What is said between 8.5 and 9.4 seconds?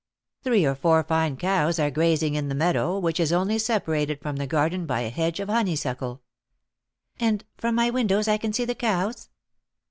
see the cows?"